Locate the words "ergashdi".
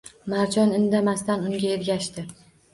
1.77-2.29